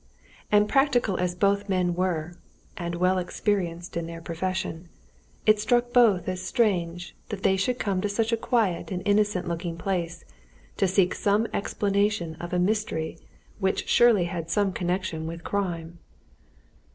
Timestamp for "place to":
9.77-10.87